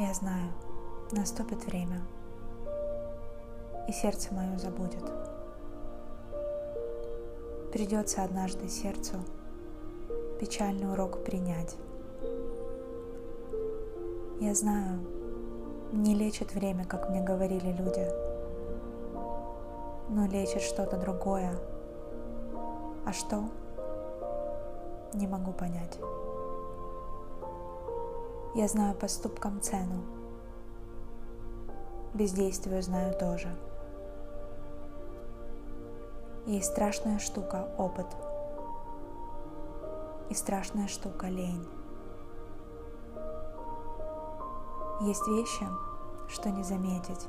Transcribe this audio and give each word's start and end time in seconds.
Я 0.00 0.14
знаю, 0.14 0.50
наступит 1.12 1.66
время, 1.66 2.00
и 3.86 3.92
сердце 3.92 4.32
мое 4.32 4.56
забудет. 4.56 5.04
Придется 7.70 8.24
однажды 8.24 8.66
сердцу 8.66 9.16
печальный 10.40 10.90
урок 10.90 11.22
принять. 11.22 11.76
Я 14.40 14.54
знаю, 14.54 15.00
не 15.92 16.14
лечит 16.14 16.54
время, 16.54 16.86
как 16.86 17.10
мне 17.10 17.20
говорили 17.20 17.70
люди, 17.70 18.08
но 20.08 20.26
лечит 20.26 20.62
что-то 20.62 20.96
другое. 20.96 21.52
А 23.04 23.12
что? 23.12 23.44
Не 25.12 25.26
могу 25.26 25.52
понять. 25.52 25.98
Я 28.52 28.66
знаю 28.66 28.96
поступкам 28.96 29.60
цену. 29.60 30.02
Бездействию 32.14 32.82
знаю 32.82 33.16
тоже. 33.16 33.48
Есть 36.46 36.72
страшная 36.72 37.20
штука– 37.20 37.72
опыт. 37.78 38.06
И 40.30 40.34
страшная 40.34 40.88
штука– 40.88 41.26
лень. 41.28 41.64
Есть 45.02 45.28
вещи, 45.28 45.68
что 46.28 46.50
не 46.50 46.64
заметить. 46.64 47.28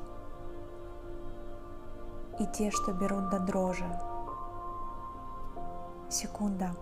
И 2.39 2.47
те, 2.47 2.71
что 2.71 2.93
берут 2.93 3.29
до 3.29 3.39
дрожи. 3.39 3.85
Секунда 6.09 6.75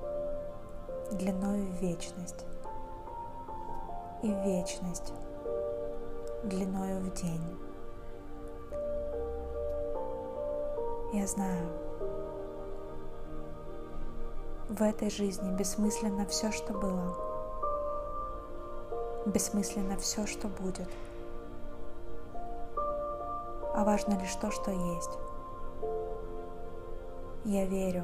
длиною 1.11 1.65
в 1.65 1.81
вечность 1.81 2.45
и 4.21 4.33
вечность 4.33 5.13
длиною 6.43 6.99
в 6.99 7.13
день. 7.13 7.41
Я 11.13 11.25
знаю, 11.25 11.67
в 14.69 14.81
этой 14.81 15.09
жизни 15.09 15.51
бессмысленно 15.51 16.25
все, 16.25 16.51
что 16.51 16.73
было. 16.73 17.15
Бессмысленно 19.25 19.97
все, 19.97 20.25
что 20.27 20.47
будет. 20.47 20.89
А 23.73 23.83
важно 23.83 24.19
лишь 24.19 24.35
то, 24.35 24.51
что 24.51 24.71
есть. 24.71 25.17
Я 27.45 27.65
верю. 27.65 28.03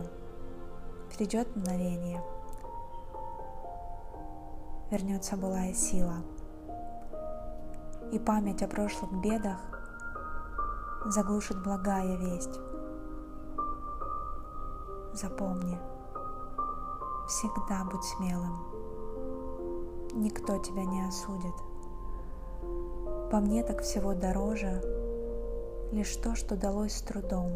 Придет 1.16 1.54
мгновение– 1.56 2.24
вернется 4.96 5.36
былая 5.36 5.74
сила. 5.74 6.24
И 8.14 8.20
память 8.20 8.64
о 8.64 8.68
прошлых 8.68 9.12
бедах 9.22 9.58
заглушит 11.08 11.62
благая 11.62 12.16
весть. 12.16 12.60
Запомни, 15.14 15.78
всегда 17.28 17.84
будь 17.84 18.04
смелым. 18.04 18.58
Никто 20.14 20.58
тебя 20.60 20.86
не 20.86 21.06
осудит. 21.06 21.56
По 23.32 23.40
мне 23.42 23.64
так 23.64 23.82
всего 23.82 24.14
дороже 24.14 24.82
лишь 25.92 26.16
то, 26.16 26.36
что 26.36 26.56
далось 26.56 26.96
с 26.96 27.02
трудом. 27.02 27.52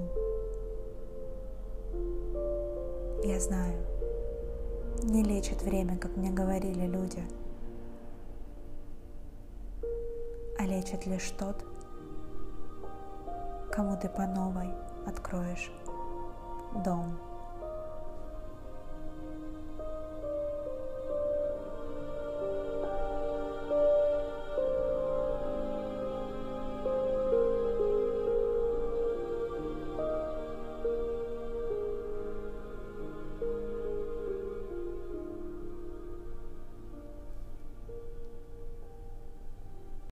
Я 3.23 3.39
знаю, 3.39 3.77
не 5.03 5.23
лечит 5.23 5.61
время, 5.61 5.97
как 5.97 6.15
мне 6.17 6.31
говорили 6.31 6.85
люди, 6.85 7.23
а 10.57 10.65
лечит 10.65 11.05
лишь 11.05 11.29
тот, 11.31 11.63
кому 13.71 13.97
ты 13.97 14.09
по 14.09 14.25
новой 14.25 14.69
откроешь 15.05 15.71
дом. 16.83 17.28